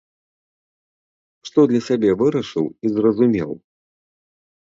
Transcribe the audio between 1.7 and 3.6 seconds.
для сябе вырашыў і зразумеў?